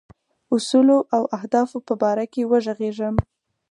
اصولو 0.55 0.97
او 1.15 1.23
اهدافو 1.37 1.77
په 1.87 1.93
باره 2.01 2.25
کې 2.33 2.41
وږغېږم. 2.51 3.15